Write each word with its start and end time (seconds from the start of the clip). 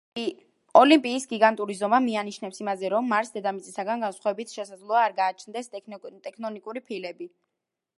ოლიმპის 0.79 1.27
გიგანტური 1.33 1.75
ზომა 1.81 1.99
მიანიშნებს 2.07 2.63
იმაზე, 2.63 2.91
რომ 2.95 3.11
მარსს 3.13 3.37
დედამიწისგან 3.37 4.09
განსხვავებით 4.09 4.57
შესაძლოა 4.59 5.05
არ 5.07 5.19
გააჩნდეს 5.23 5.75
ტექტონიკური 5.79 6.87
ფილები. 6.91 7.35